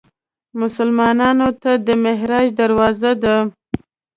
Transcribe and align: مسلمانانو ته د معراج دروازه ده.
مسلمانانو 0.59 1.49
ته 1.61 1.71
د 1.85 1.87
معراج 2.03 2.47
دروازه 2.59 3.11
ده. 3.23 3.35